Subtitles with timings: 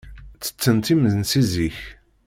[0.37, 1.79] Ttettent imensi zik.